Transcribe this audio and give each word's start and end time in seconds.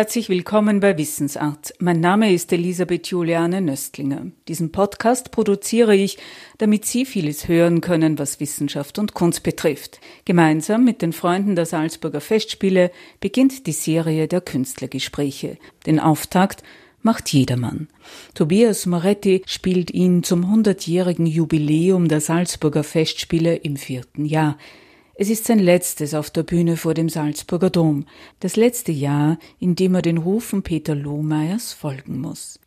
Herzlich 0.00 0.30
willkommen 0.30 0.80
bei 0.80 0.96
Wissensart. 0.96 1.74
Mein 1.78 2.00
Name 2.00 2.32
ist 2.32 2.50
Elisabeth 2.54 3.08
Juliane 3.08 3.60
Nöstlinger. 3.60 4.28
Diesen 4.48 4.72
Podcast 4.72 5.30
produziere 5.30 5.94
ich, 5.94 6.16
damit 6.56 6.86
Sie 6.86 7.04
vieles 7.04 7.48
hören 7.48 7.82
können, 7.82 8.18
was 8.18 8.40
Wissenschaft 8.40 8.98
und 8.98 9.12
Kunst 9.12 9.42
betrifft. 9.42 10.00
Gemeinsam 10.24 10.86
mit 10.86 11.02
den 11.02 11.12
Freunden 11.12 11.54
der 11.54 11.66
Salzburger 11.66 12.22
Festspiele 12.22 12.90
beginnt 13.20 13.66
die 13.66 13.72
Serie 13.72 14.26
der 14.26 14.40
Künstlergespräche. 14.40 15.58
Den 15.84 16.00
Auftakt 16.00 16.62
macht 17.02 17.30
jedermann. 17.30 17.88
Tobias 18.32 18.86
Moretti 18.86 19.42
spielt 19.44 19.90
ihn 19.90 20.22
zum 20.22 20.50
hundertjährigen 20.50 21.26
Jubiläum 21.26 22.08
der 22.08 22.22
Salzburger 22.22 22.84
Festspiele 22.84 23.54
im 23.54 23.76
vierten 23.76 24.24
Jahr. 24.24 24.56
Es 25.22 25.28
ist 25.28 25.44
sein 25.44 25.58
letztes 25.58 26.14
auf 26.14 26.30
der 26.30 26.44
Bühne 26.44 26.78
vor 26.78 26.94
dem 26.94 27.10
Salzburger 27.10 27.68
Dom, 27.68 28.06
das 28.38 28.56
letzte 28.56 28.90
Jahr, 28.90 29.38
in 29.58 29.74
dem 29.74 29.94
er 29.94 30.00
den 30.00 30.16
Rufen 30.16 30.62
Peter 30.62 30.94
Lohmeyers 30.94 31.74
folgen 31.74 32.22
muss. 32.22 32.58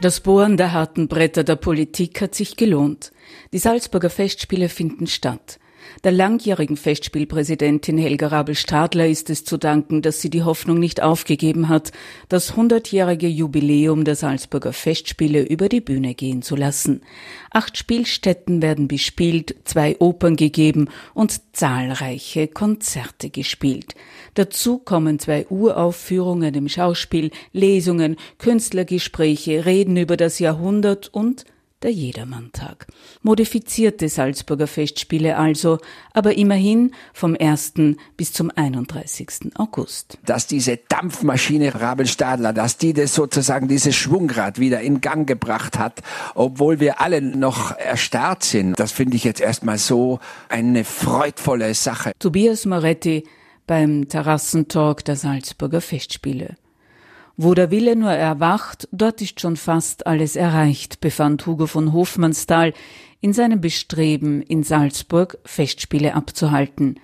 Das 0.00 0.18
Bohren 0.18 0.56
der 0.56 0.72
harten 0.72 1.06
Bretter 1.06 1.44
der 1.44 1.54
Politik 1.54 2.20
hat 2.20 2.34
sich 2.34 2.56
gelohnt. 2.56 3.12
Die 3.52 3.58
Salzburger 3.58 4.10
Festspiele 4.10 4.68
finden 4.68 5.06
statt. 5.06 5.60
Der 6.04 6.12
langjährigen 6.12 6.76
Festspielpräsidentin 6.76 7.98
Helga 7.98 8.28
Rabel-Stadler 8.28 9.08
ist 9.08 9.30
es 9.30 9.44
zu 9.44 9.56
danken, 9.56 10.02
dass 10.02 10.20
sie 10.20 10.30
die 10.30 10.42
Hoffnung 10.42 10.78
nicht 10.78 11.02
aufgegeben 11.02 11.68
hat, 11.68 11.92
das 12.28 12.56
hundertjährige 12.56 13.28
Jubiläum 13.28 14.04
der 14.04 14.14
Salzburger 14.14 14.72
Festspiele 14.72 15.42
über 15.42 15.68
die 15.68 15.80
Bühne 15.80 16.14
gehen 16.14 16.42
zu 16.42 16.56
lassen. 16.56 17.02
Acht 17.50 17.76
Spielstätten 17.76 18.62
werden 18.62 18.88
bespielt, 18.88 19.56
zwei 19.64 19.96
Opern 19.98 20.36
gegeben 20.36 20.88
und 21.14 21.40
zahlreiche 21.56 22.48
Konzerte 22.48 23.30
gespielt. 23.30 23.94
Dazu 24.34 24.78
kommen 24.78 25.18
zwei 25.18 25.46
Uraufführungen 25.48 26.54
im 26.54 26.68
Schauspiel, 26.68 27.30
Lesungen, 27.52 28.16
Künstlergespräche, 28.38 29.64
Reden 29.64 29.96
über 29.96 30.16
das 30.16 30.38
Jahrhundert 30.38 31.08
und 31.12 31.44
der 31.86 31.92
Jedermanntag. 31.92 32.88
Modifizierte 33.22 34.08
Salzburger 34.08 34.66
Festspiele 34.66 35.36
also, 35.36 35.78
aber 36.12 36.36
immerhin 36.36 36.90
vom 37.14 37.36
1. 37.38 37.74
bis 38.16 38.32
zum 38.32 38.50
31. 38.54 39.52
August. 39.54 40.18
Dass 40.26 40.48
diese 40.48 40.78
Dampfmaschine 40.88 41.80
Rabelstadler, 41.80 42.52
dass 42.52 42.76
die 42.76 42.92
das 42.92 43.14
sozusagen 43.14 43.68
dieses 43.68 43.94
Schwungrad 43.94 44.58
wieder 44.58 44.80
in 44.80 45.00
Gang 45.00 45.28
gebracht 45.28 45.78
hat, 45.78 46.02
obwohl 46.34 46.80
wir 46.80 47.00
alle 47.00 47.22
noch 47.22 47.70
erstarrt 47.78 48.42
sind, 48.42 48.78
das 48.78 48.90
finde 48.90 49.14
ich 49.14 49.22
jetzt 49.22 49.40
erstmal 49.40 49.78
so 49.78 50.18
eine 50.48 50.82
freudvolle 50.82 51.72
Sache. 51.74 52.10
Tobias 52.18 52.66
Moretti 52.66 53.22
beim 53.68 54.08
Terrassentalk 54.08 55.04
der 55.04 55.14
Salzburger 55.14 55.80
Festspiele. 55.80 56.56
Wo 57.38 57.52
der 57.52 57.70
Wille 57.70 57.96
nur 57.96 58.12
erwacht, 58.12 58.88
dort 58.92 59.20
ist 59.20 59.40
schon 59.40 59.56
fast 59.56 60.06
alles 60.06 60.36
erreicht, 60.36 61.02
befand 61.02 61.44
Hugo 61.44 61.66
von 61.66 61.92
Hofmannsthal 61.92 62.72
in 63.20 63.34
seinem 63.34 63.60
Bestreben, 63.60 64.40
in 64.40 64.62
Salzburg 64.62 65.38
Festspiele 65.44 66.14
abzuhalten. 66.14 66.98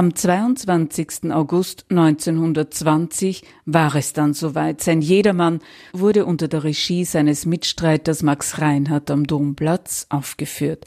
Am 0.00 0.14
22. 0.14 1.30
August 1.30 1.84
1920 1.90 3.42
war 3.66 3.94
es 3.94 4.14
dann 4.14 4.32
soweit. 4.32 4.80
Sein 4.80 5.02
Jedermann 5.02 5.60
wurde 5.92 6.24
unter 6.24 6.48
der 6.48 6.64
Regie 6.64 7.04
seines 7.04 7.44
Mitstreiters 7.44 8.22
Max 8.22 8.62
Reinhardt 8.62 9.10
am 9.10 9.26
Domplatz 9.26 10.06
aufgeführt. 10.08 10.86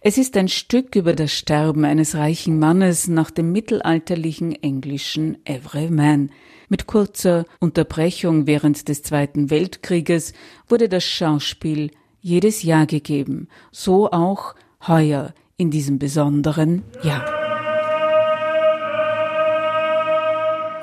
Es 0.00 0.16
ist 0.16 0.36
ein 0.36 0.46
Stück 0.46 0.94
über 0.94 1.12
das 1.12 1.32
Sterben 1.32 1.84
eines 1.84 2.14
reichen 2.14 2.60
Mannes 2.60 3.08
nach 3.08 3.32
dem 3.32 3.50
mittelalterlichen 3.50 4.52
englischen 4.62 5.44
Every 5.44 5.90
Man. 5.90 6.30
Mit 6.68 6.86
kurzer 6.86 7.46
Unterbrechung 7.58 8.46
während 8.46 8.86
des 8.86 9.02
Zweiten 9.02 9.50
Weltkrieges 9.50 10.34
wurde 10.68 10.88
das 10.88 11.02
Schauspiel 11.02 11.90
jedes 12.20 12.62
Jahr 12.62 12.86
gegeben, 12.86 13.48
so 13.72 14.12
auch 14.12 14.54
heuer 14.86 15.34
in 15.56 15.72
diesem 15.72 15.98
besonderen 15.98 16.84
Jahr. 17.02 17.41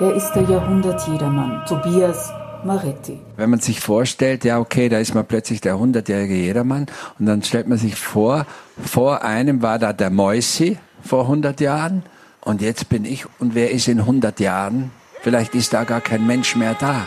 Er 0.02 0.16
ist 0.16 0.32
der 0.32 0.44
Jahrhundert-Jedermann, 0.44 1.66
Tobias 1.66 2.32
Maretti. 2.64 3.20
Wenn 3.36 3.50
man 3.50 3.60
sich 3.60 3.82
vorstellt, 3.82 4.46
ja 4.46 4.58
okay, 4.58 4.88
da 4.88 4.98
ist 4.98 5.14
man 5.14 5.26
plötzlich 5.26 5.60
der 5.60 5.78
hundertjährige 5.78 6.36
Jedermann 6.36 6.86
und 7.20 7.26
dann 7.26 7.44
stellt 7.44 7.68
man 7.68 7.78
sich 7.78 7.98
vor, 7.98 8.46
vor 8.82 9.26
einem 9.26 9.62
war 9.62 9.78
da 9.78 9.92
der 9.92 10.10
Moisi 10.10 10.78
vor 11.02 11.24
100 11.24 11.60
Jahren 11.60 12.04
und 12.40 12.62
jetzt 12.62 12.88
bin 12.88 13.04
ich 13.04 13.26
und 13.40 13.56
wer 13.56 13.72
ist 13.72 13.90
in 13.90 14.00
100 14.00 14.40
Jahren? 14.40 14.92
Vielleicht 15.22 15.54
ist 15.54 15.74
da 15.74 15.84
gar 15.84 16.00
kein 16.00 16.26
Mensch 16.26 16.56
mehr 16.56 16.76
da. 16.80 17.06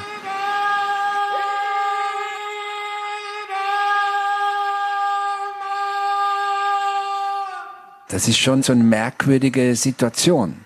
Das 8.11 8.29
ist 8.29 8.37
schon 8.37 8.63
so 8.63 8.75
eine 8.75 8.85
merkwürdige 8.85 9.75
Situation. 9.77 10.57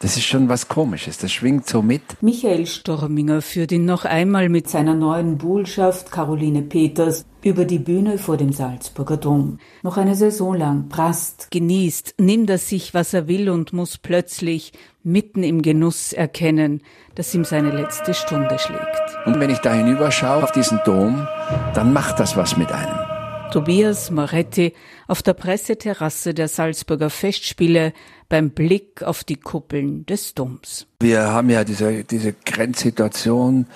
Das 0.00 0.16
ist 0.16 0.24
schon 0.24 0.48
was 0.48 0.68
Komisches, 0.68 1.16
das 1.18 1.32
schwingt 1.32 1.66
so 1.66 1.80
mit. 1.80 2.02
Michael 2.20 2.66
Storminger 2.66 3.40
führt 3.40 3.72
ihn 3.72 3.86
noch 3.86 4.04
einmal 4.04 4.50
mit 4.50 4.68
seiner 4.68 4.94
neuen 4.94 5.38
Buhlschaft 5.38 6.12
Caroline 6.12 6.62
Peters 6.62 7.24
über 7.42 7.64
die 7.64 7.78
Bühne 7.78 8.18
vor 8.18 8.36
dem 8.36 8.52
Salzburger 8.52 9.16
Dom. 9.16 9.58
Noch 9.82 9.96
eine 9.96 10.14
Saison 10.14 10.54
lang 10.54 10.88
prasst, 10.88 11.50
genießt, 11.50 12.16
nimmt 12.18 12.50
er 12.50 12.58
sich, 12.58 12.92
was 12.92 13.14
er 13.14 13.26
will 13.26 13.48
und 13.48 13.72
muss 13.72 13.96
plötzlich 13.96 14.72
mitten 15.02 15.42
im 15.42 15.62
Genuss 15.62 16.12
erkennen, 16.12 16.82
dass 17.14 17.34
ihm 17.34 17.44
seine 17.44 17.70
letzte 17.70 18.12
Stunde 18.12 18.58
schlägt. 18.58 19.16
Und 19.24 19.40
wenn 19.40 19.50
ich 19.50 19.58
da 19.58 19.72
hinüberschaue 19.72 20.42
auf 20.42 20.52
diesen 20.52 20.80
Dom, 20.84 21.26
dann 21.74 21.92
macht 21.92 22.20
das 22.20 22.36
was 22.36 22.56
mit 22.56 22.70
einem. 22.70 23.15
Tobias 23.52 24.10
Moretti 24.10 24.74
auf 25.06 25.22
der 25.22 25.34
Presseterrasse 25.34 26.34
der 26.34 26.48
Salzburger 26.48 27.10
Festspiele 27.10 27.92
beim 28.28 28.50
Blick 28.50 29.02
auf 29.02 29.24
die 29.24 29.36
Kuppeln 29.36 30.04
des 30.04 30.34
Doms. 30.34 30.86
Wir 31.00 31.32
haben 31.32 31.48
ja 31.48 31.64
diese, 31.64 32.04
diese 32.04 32.32
Grenzsituation 32.32 33.66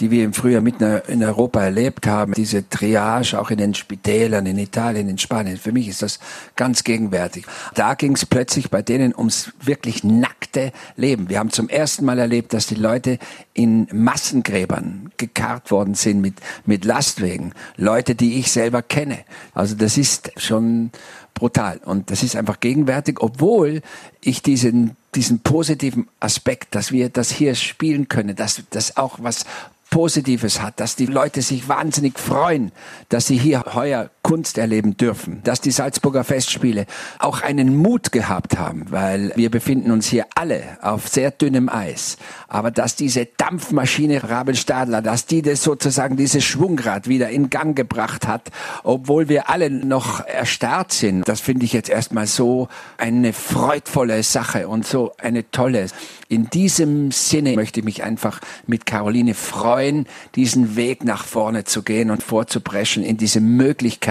die 0.00 0.10
wir 0.10 0.24
im 0.24 0.32
Frühjahr 0.32 0.60
mitten 0.60 1.00
in 1.08 1.24
Europa 1.24 1.62
erlebt 1.62 2.06
haben, 2.06 2.32
diese 2.32 2.68
Triage 2.68 3.38
auch 3.38 3.50
in 3.50 3.58
den 3.58 3.74
Spitälern, 3.74 4.46
in 4.46 4.58
Italien, 4.58 5.08
in 5.08 5.18
Spanien, 5.18 5.56
für 5.56 5.72
mich 5.72 5.88
ist 5.88 6.02
das 6.02 6.20
ganz 6.56 6.84
gegenwärtig. 6.84 7.44
Da 7.74 7.94
ging 7.94 8.14
es 8.14 8.24
plötzlich 8.24 8.70
bei 8.70 8.82
denen 8.82 9.14
ums 9.14 9.52
wirklich 9.60 10.04
nackte 10.04 10.72
Leben. 10.96 11.28
Wir 11.28 11.38
haben 11.38 11.50
zum 11.50 11.68
ersten 11.68 12.04
Mal 12.04 12.18
erlebt, 12.18 12.52
dass 12.52 12.66
die 12.66 12.76
Leute 12.76 13.18
in 13.54 13.88
Massengräbern 13.92 15.10
gekarrt 15.16 15.70
worden 15.70 15.94
sind 15.94 16.20
mit, 16.20 16.34
mit 16.64 16.84
Lastwegen. 16.84 17.52
Leute, 17.76 18.14
die 18.14 18.38
ich 18.38 18.52
selber 18.52 18.82
kenne. 18.82 19.18
Also 19.54 19.74
das 19.74 19.98
ist 19.98 20.30
schon 20.36 20.90
brutal. 21.34 21.80
Und 21.84 22.10
das 22.10 22.22
ist 22.22 22.36
einfach 22.36 22.60
gegenwärtig, 22.60 23.20
obwohl 23.20 23.82
ich 24.20 24.42
diesen, 24.42 24.96
diesen 25.14 25.40
positiven 25.40 26.08
Aspekt, 26.20 26.74
dass 26.74 26.92
wir 26.92 27.08
das 27.08 27.30
hier 27.30 27.54
spielen 27.54 28.08
können, 28.08 28.36
dass 28.36 28.62
das 28.70 28.96
auch 28.96 29.18
was 29.22 29.44
Positives 29.90 30.60
hat, 30.60 30.80
dass 30.80 30.96
die 30.96 31.06
Leute 31.06 31.42
sich 31.42 31.68
wahnsinnig 31.68 32.18
freuen, 32.18 32.72
dass 33.08 33.26
sie 33.26 33.38
hier 33.38 33.64
heuer 33.74 34.10
Kunst 34.28 34.58
erleben 34.58 34.94
dürfen, 34.98 35.40
dass 35.42 35.62
die 35.62 35.70
Salzburger 35.70 36.22
Festspiele 36.22 36.84
auch 37.18 37.40
einen 37.40 37.74
Mut 37.74 38.12
gehabt 38.12 38.58
haben, 38.58 38.84
weil 38.90 39.32
wir 39.36 39.50
befinden 39.50 39.90
uns 39.90 40.06
hier 40.06 40.26
alle 40.34 40.62
auf 40.82 41.08
sehr 41.08 41.30
dünnem 41.30 41.70
Eis, 41.70 42.18
aber 42.46 42.70
dass 42.70 42.94
diese 42.94 43.24
Dampfmaschine 43.24 44.28
Rabelstadler, 44.28 45.00
dass 45.00 45.24
die 45.24 45.40
das 45.40 45.62
sozusagen 45.62 46.18
dieses 46.18 46.44
Schwungrad 46.44 47.08
wieder 47.08 47.30
in 47.30 47.48
Gang 47.48 47.74
gebracht 47.74 48.28
hat, 48.28 48.50
obwohl 48.84 49.30
wir 49.30 49.48
alle 49.48 49.70
noch 49.70 50.20
erstarrt 50.26 50.92
sind, 50.92 51.26
das 51.26 51.40
finde 51.40 51.64
ich 51.64 51.72
jetzt 51.72 51.88
erstmal 51.88 52.26
so 52.26 52.68
eine 52.98 53.32
freudvolle 53.32 54.22
Sache 54.22 54.68
und 54.68 54.86
so 54.86 55.12
eine 55.16 55.50
tolle. 55.52 55.86
In 56.28 56.50
diesem 56.50 57.12
Sinne 57.12 57.54
möchte 57.54 57.80
ich 57.80 57.84
mich 57.86 58.02
einfach 58.02 58.40
mit 58.66 58.84
Caroline 58.84 59.32
freuen, 59.32 60.06
diesen 60.34 60.76
Weg 60.76 61.02
nach 61.02 61.24
vorne 61.24 61.64
zu 61.64 61.82
gehen 61.82 62.10
und 62.10 62.22
vorzubrechen 62.22 63.02
in 63.02 63.16
diese 63.16 63.40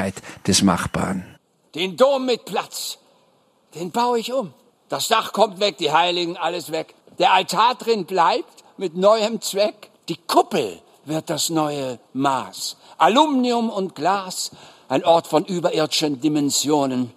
Möglichkeit 0.07 0.48
des 0.48 0.62
Machbaren. 0.63 1.24
Den 1.75 1.98
Dom 1.98 2.25
mit 2.25 2.45
Platz, 2.45 2.98
den 3.75 3.92
baue 3.92 4.19
ich 4.19 4.33
um. 4.33 4.54
Das 4.89 5.07
Dach 5.07 5.33
kommt 5.33 5.59
weg, 5.59 5.77
die 5.77 5.92
Heiligen, 5.92 6.38
alles 6.38 6.71
weg. 6.71 6.95
Der 7.19 7.33
Altar 7.33 7.75
drin 7.75 8.06
bleibt 8.06 8.63
mit 8.77 8.95
neuem 8.95 9.42
Zweck. 9.42 9.89
Die 10.07 10.18
Kuppel 10.27 10.80
wird 11.06 11.30
das 11.30 11.50
neue 11.50 12.00
Maß. 12.13 12.77
Aluminium 12.98 13.69
und 13.69 13.95
Glas, 13.95 14.51
ein 14.88 15.04
Ort 15.04 15.27
von 15.27 15.45
überirdischen 15.45 16.21
Dimensionen. 16.21 17.12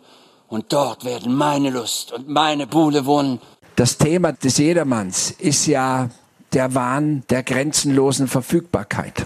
Und 0.49 0.73
dort 0.73 1.05
werden 1.05 1.35
meine 1.35 1.71
Lust 1.71 2.13
und 2.13 2.29
meine 2.29 2.67
Buhle 2.67 3.07
wohnen. 3.07 3.41
Das 3.77 3.99
Thema 3.99 4.33
des 4.33 4.59
Jedermanns 4.59 5.31
ist 5.31 5.67
ja 5.67 6.11
der 6.53 6.75
Wahn 6.75 7.23
der 7.31 7.45
grenzenlosen 7.45 8.27
Verfügbarkeit. 8.27 9.25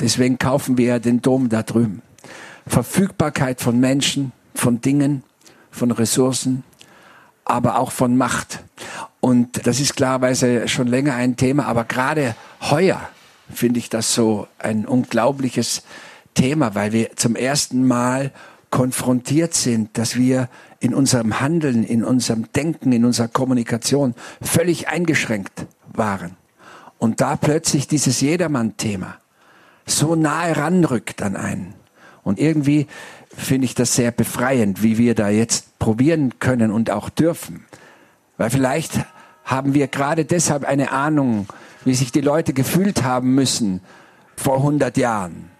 Deswegen 0.00 0.36
kaufen 0.38 0.76
wir 0.76 0.86
ja 0.86 0.98
den 0.98 1.22
Dom 1.22 1.48
da 1.48 1.62
drüben. 1.62 2.02
Verfügbarkeit 2.66 3.60
von 3.60 3.78
Menschen, 3.78 4.32
von 4.54 4.80
Dingen, 4.80 5.22
von 5.70 5.90
Ressourcen, 5.90 6.64
aber 7.44 7.78
auch 7.78 7.92
von 7.92 8.16
Macht. 8.16 8.62
Und 9.20 9.66
das 9.66 9.80
ist 9.80 9.96
klarerweise 9.96 10.68
schon 10.68 10.86
länger 10.86 11.14
ein 11.14 11.36
Thema, 11.36 11.66
aber 11.66 11.84
gerade 11.84 12.34
heuer 12.60 13.00
finde 13.52 13.78
ich 13.78 13.90
das 13.90 14.14
so 14.14 14.48
ein 14.58 14.86
unglaubliches 14.86 15.82
Thema, 16.34 16.74
weil 16.74 16.92
wir 16.92 17.16
zum 17.16 17.36
ersten 17.36 17.86
Mal 17.86 18.32
konfrontiert 18.70 19.54
sind, 19.54 19.96
dass 19.98 20.16
wir 20.16 20.48
in 20.80 20.94
unserem 20.94 21.40
Handeln, 21.40 21.84
in 21.84 22.02
unserem 22.02 22.50
Denken, 22.52 22.92
in 22.92 23.04
unserer 23.04 23.28
Kommunikation 23.28 24.14
völlig 24.42 24.88
eingeschränkt 24.88 25.66
waren. 25.92 26.36
Und 26.98 27.20
da 27.20 27.36
plötzlich 27.36 27.86
dieses 27.86 28.20
Jedermann-Thema 28.20 29.18
so 29.86 30.14
nahe 30.14 30.56
ranrückt 30.56 31.22
an 31.22 31.36
einen. 31.36 31.74
Und 32.24 32.40
irgendwie 32.40 32.86
finde 33.36 33.66
ich 33.66 33.74
das 33.74 33.94
sehr 33.94 34.10
befreiend, 34.10 34.82
wie 34.82 34.98
wir 34.98 35.14
da 35.14 35.28
jetzt 35.28 35.78
probieren 35.78 36.38
können 36.38 36.70
und 36.70 36.90
auch 36.90 37.10
dürfen. 37.10 37.64
Weil 38.36 38.50
vielleicht 38.50 38.92
haben 39.44 39.74
wir 39.74 39.86
gerade 39.88 40.24
deshalb 40.24 40.64
eine 40.64 40.90
Ahnung, 40.90 41.46
wie 41.84 41.94
sich 41.94 42.10
die 42.10 42.22
Leute 42.22 42.54
gefühlt 42.54 43.04
haben 43.04 43.34
müssen 43.34 43.80
vor 44.36 44.56
100 44.56 44.96
Jahren. 44.96 45.50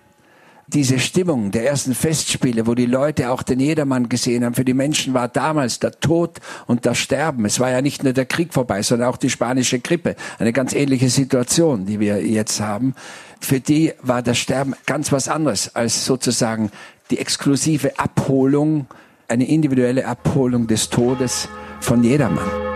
Diese 0.67 0.99
Stimmung 0.99 1.51
der 1.51 1.67
ersten 1.67 1.95
Festspiele, 1.95 2.67
wo 2.67 2.75
die 2.75 2.87
Leute 2.87 3.31
auch 3.31 3.43
den 3.43 3.61
Jedermann 3.61 4.09
gesehen 4.09 4.45
haben, 4.45 4.55
für 4.55 4.65
die 4.65 4.73
Menschen 4.73 5.13
war 5.13 5.29
damals 5.29 5.79
der 5.79 5.93
Tod 5.93 6.41
und 6.67 6.87
das 6.87 6.97
Sterben. 6.99 7.45
Es 7.45 7.61
war 7.61 7.71
ja 7.71 7.83
nicht 7.83 8.03
nur 8.03 8.15
der 8.15 8.25
Krieg 8.25 8.55
vorbei, 8.55 8.83
sondern 8.83 9.09
auch 9.09 9.19
die 9.19 9.29
spanische 9.29 9.81
Grippe. 9.81 10.17
Eine 10.39 10.55
ganz 10.55 10.73
ähnliche 10.73 11.11
Situation, 11.11 11.85
die 11.85 12.01
wir 12.01 12.27
jetzt 12.27 12.61
haben. 12.61 12.95
Für 13.41 13.61
die 13.61 13.93
war 14.01 14.23
das 14.23 14.39
Sterben 14.39 14.75
ganz 14.87 15.13
was 15.13 15.29
anderes 15.29 15.75
als 15.77 16.07
sozusagen 16.07 16.71
die 17.11 17.19
exklusive 17.19 17.99
Abholung, 17.99 18.87
eine 19.29 19.47
individuelle 19.47 20.07
Abholung 20.07 20.67
des 20.67 20.89
Todes 20.89 21.49
von 21.81 22.03
jedermann. 22.03 22.74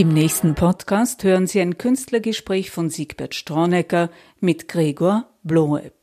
Im 0.00 0.14
nächsten 0.14 0.54
Podcast 0.54 1.24
hören 1.24 1.46
Sie 1.46 1.60
ein 1.60 1.76
Künstlergespräch 1.76 2.70
von 2.70 2.88
Siegbert 2.88 3.34
Stronecker 3.34 4.08
mit 4.40 4.66
Gregor 4.66 5.28
Bloeb. 5.42 5.99